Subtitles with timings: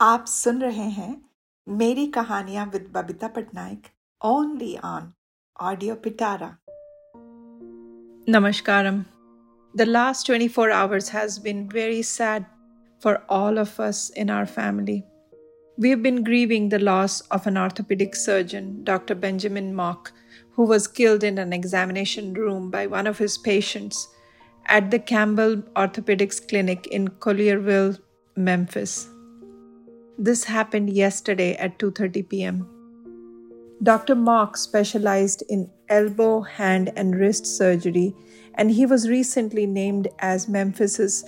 [0.00, 1.12] आप सुन रहे हैं
[1.68, 3.86] मेरी कहानियां with Babita Patnaik
[4.24, 5.12] only on
[5.60, 6.56] audio Pitara
[8.34, 9.04] Namaskaram.
[9.74, 12.46] The last 24 hours has been very sad
[13.00, 15.04] for all of us in our family.
[15.76, 19.14] We've been grieving the loss of an orthopedic surgeon, Dr.
[19.14, 20.12] Benjamin Mock,
[20.52, 24.08] who was killed in an examination room by one of his patients
[24.66, 27.98] at the Campbell Orthopedics Clinic in Collierville,
[28.36, 29.08] Memphis.
[30.21, 32.67] This happened yesterday at 2:30 p.m.
[33.81, 34.15] Dr.
[34.15, 38.13] Mock specialized in elbow, hand, and wrist surgery,
[38.55, 41.23] and he was recently named as Memphis's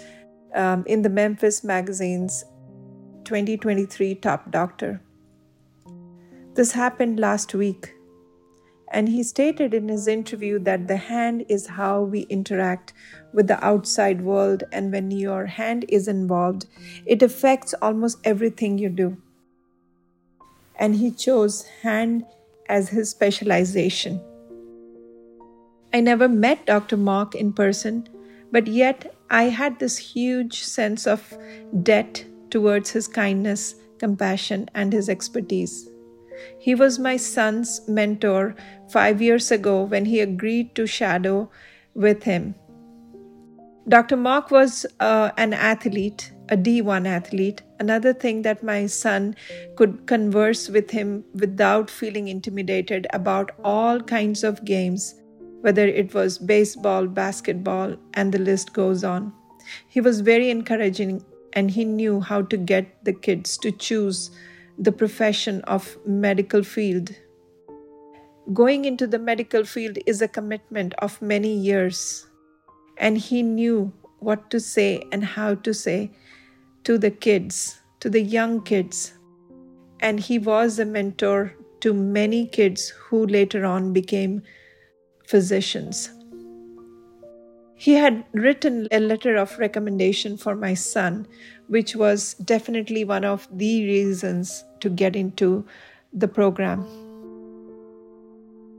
[0.54, 2.44] um, in the Memphis magazine's
[3.24, 5.00] 2023 top doctor.
[6.56, 7.94] This happened last week,
[8.92, 12.94] and he stated in his interview that the hand is how we interact
[13.34, 16.66] with the outside world, and when your hand is involved,
[17.06, 19.18] it affects almost everything you do.
[20.78, 22.26] And he chose hand
[22.68, 24.22] as his specialization.
[25.94, 26.98] I never met Dr.
[26.98, 28.08] Mock in person,
[28.52, 31.38] but yet I had this huge sense of
[31.84, 35.91] debt towards his kindness, compassion, and his expertise.
[36.60, 38.56] He was my son's mentor
[38.90, 41.50] five years ago when he agreed to shadow
[41.94, 42.56] with him.
[43.88, 44.16] Dr.
[44.16, 47.64] Mock was uh, an athlete, a D1 athlete.
[47.80, 49.36] Another thing that my son
[49.76, 55.16] could converse with him without feeling intimidated about all kinds of games,
[55.62, 59.34] whether it was baseball, basketball, and the list goes on.
[59.88, 64.32] He was very encouraging and he knew how to get the kids to choose
[64.82, 67.12] the profession of medical field.
[68.52, 72.26] Going into the medical field is a commitment of many years
[72.98, 76.10] and he knew what to say and how to say
[76.84, 79.14] to the kids, to the young kids.
[80.00, 84.42] And he was a mentor to many kids who later on became
[85.28, 86.10] physicians.
[87.82, 91.26] He had written a letter of recommendation for my son,
[91.68, 95.66] which was definitely one of the reasons to get into
[96.14, 96.86] the program.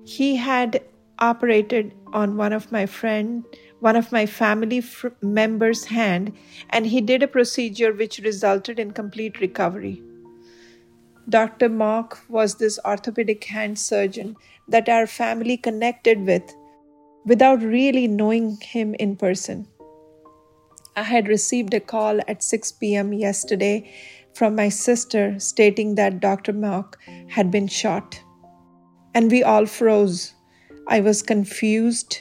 [0.04, 0.84] He had
[1.18, 3.42] operated on one of my friend
[3.80, 6.32] one of my family fr- members' hand,
[6.70, 10.00] and he did a procedure which resulted in complete recovery.
[11.28, 11.68] Dr.
[11.68, 14.36] Mock was this orthopedic hand surgeon
[14.68, 16.54] that our family connected with
[17.24, 19.66] without really knowing him in person.
[20.96, 23.12] I had received a call at 6 p.m.
[23.12, 23.90] yesterday
[24.34, 26.52] from my sister stating that Dr.
[26.52, 28.20] Mock had been shot.
[29.14, 30.34] And we all froze.
[30.88, 32.20] I was confused,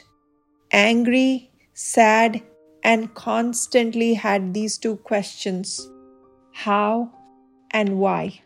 [0.72, 2.42] angry, sad,
[2.84, 5.88] and constantly had these two questions
[6.54, 7.12] how
[7.72, 8.42] and why.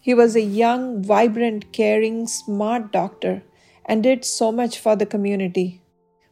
[0.00, 3.42] He was a young, vibrant, caring, smart doctor
[3.86, 5.82] and did so much for the community.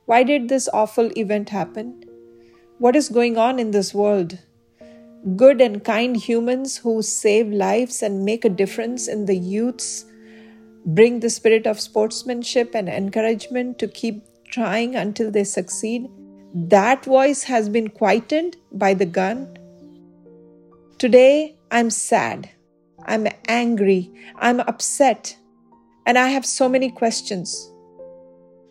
[0.06, 2.04] Why did this awful event happen?
[2.78, 4.38] What is going on in this world?
[5.36, 10.06] Good and kind humans who save lives and make a difference in the youths
[10.86, 16.10] bring the spirit of sportsmanship and encouragement to keep trying until they succeed,
[16.54, 19.56] that voice has been quietened by the gun.
[20.98, 22.50] Today, I'm sad,
[23.04, 25.36] I'm angry, I'm upset,
[26.06, 27.70] and I have so many questions.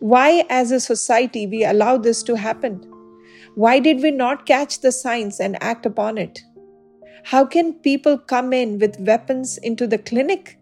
[0.00, 2.80] Why, as a society, we allow this to happen?
[3.54, 6.40] Why did we not catch the signs and act upon it?
[7.24, 10.58] How can people come in with weapons into the clinic?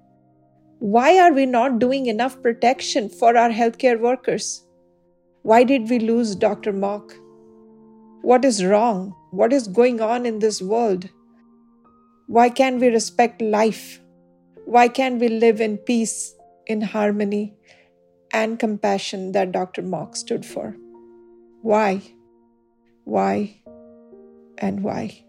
[0.80, 4.64] Why are we not doing enough protection for our healthcare workers?
[5.42, 6.72] Why did we lose Dr.
[6.72, 7.14] Mock?
[8.22, 9.14] What is wrong?
[9.30, 11.08] What is going on in this world?
[12.26, 14.00] Why can't we respect life?
[14.64, 16.34] Why can't we live in peace,
[16.68, 17.54] in harmony,
[18.30, 19.82] and compassion that Dr.
[19.82, 20.76] Mock stood for?
[21.62, 22.02] Why?
[23.06, 23.56] Why?
[24.58, 25.25] And why?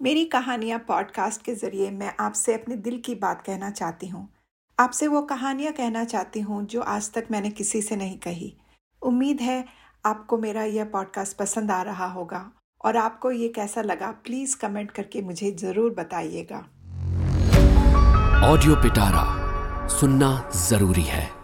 [0.00, 4.28] मेरी कहानियाँ podcast के ज़रिए मैं आपसे अपने दिल की बात कहना चाहती हूँ
[4.78, 8.52] आपसे वो कहानियाँ कहना चाहती हूँ जो आज तक मैंने किसी से नहीं कही
[9.02, 9.64] उम्मीद है
[10.04, 12.50] आपको मेरा यह पॉडकास्ट पसंद आ रहा होगा
[12.84, 16.64] और आपको ये कैसा लगा प्लीज़ कमेंट करके मुझे ज़रूर बताइएगा
[18.50, 19.43] ऑडियो पिटारा
[19.88, 21.43] सुनना ज़रूरी है।